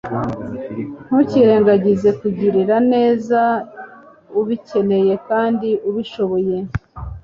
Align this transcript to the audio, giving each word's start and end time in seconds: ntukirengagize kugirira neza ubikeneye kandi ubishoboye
ntukirengagize 1.05 2.09
kugirira 2.19 2.75
neza 2.91 3.41
ubikeneye 4.39 5.13
kandi 5.29 5.69
ubishoboye 5.89 6.57